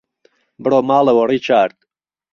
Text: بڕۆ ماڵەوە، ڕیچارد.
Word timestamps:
بڕۆ 0.63 0.79
ماڵەوە، 0.89 1.23
ڕیچارد. 1.29 1.77